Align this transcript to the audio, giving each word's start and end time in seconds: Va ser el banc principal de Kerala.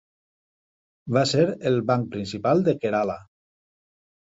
Va 1.19 1.23
ser 1.33 1.45
el 1.73 1.79
banc 1.93 2.11
principal 2.17 2.67
de 2.71 2.79
Kerala. 2.83 3.23